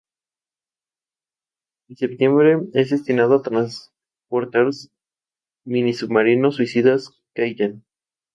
[1.87, 4.71] En septiembre es destinado a transportar
[5.63, 7.85] minisubmarinos suicidas "Kaiten".